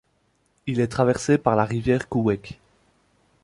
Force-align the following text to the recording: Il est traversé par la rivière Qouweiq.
Il 0.65 0.79
est 0.79 0.87
traversé 0.87 1.37
par 1.37 1.55
la 1.55 1.63
rivière 1.63 2.09
Qouweiq. 2.09 2.57